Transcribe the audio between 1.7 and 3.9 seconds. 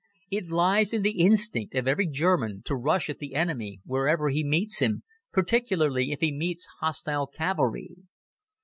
of every German to rush at the enemy